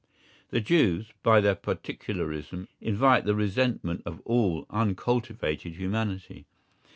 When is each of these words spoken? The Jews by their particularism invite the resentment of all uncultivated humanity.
The 0.49 0.61
Jews 0.61 1.09
by 1.21 1.41
their 1.41 1.53
particularism 1.53 2.67
invite 2.79 3.25
the 3.25 3.35
resentment 3.35 4.01
of 4.03 4.19
all 4.25 4.65
uncultivated 4.71 5.73
humanity. 5.75 6.47